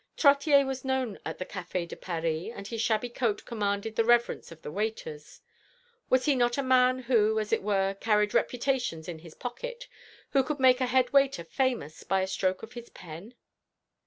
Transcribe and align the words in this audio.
Trottier 0.17 0.65
was 0.65 0.83
known 0.83 1.19
at 1.23 1.37
the 1.37 1.45
Café 1.45 1.87
de 1.87 1.95
Paris, 1.95 2.51
and 2.55 2.65
his 2.65 2.81
shabby 2.81 3.07
coat 3.07 3.45
commanded 3.45 3.95
the 3.95 4.03
reverence 4.03 4.51
of 4.51 4.63
the 4.63 4.71
waiters. 4.71 5.41
Was 6.09 6.25
he 6.25 6.33
not 6.33 6.57
a 6.57 6.63
man 6.63 7.03
who, 7.03 7.39
as 7.39 7.53
it 7.53 7.61
were, 7.61 7.93
carried 7.93 8.33
reputations 8.33 9.07
in 9.07 9.19
his 9.19 9.35
pocket, 9.35 9.87
who 10.31 10.41
could 10.41 10.59
make 10.59 10.81
a 10.81 10.87
head 10.87 11.13
waiter 11.13 11.43
famous 11.43 12.03
by 12.03 12.21
a 12.21 12.27
stroke 12.27 12.63
of 12.63 12.73
his 12.73 12.89
pen? 12.89 13.35